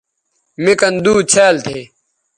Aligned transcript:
مِ 0.63 0.71
کن 0.79 0.93
دُو 1.03 1.13
څھیال 1.31 1.55
تھے 1.65 1.79